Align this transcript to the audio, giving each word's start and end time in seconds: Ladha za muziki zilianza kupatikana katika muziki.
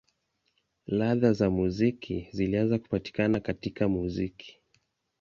Ladha 0.87 1.33
za 1.33 1.49
muziki 1.49 2.29
zilianza 2.31 2.79
kupatikana 2.79 3.39
katika 3.39 3.89
muziki. 3.89 4.59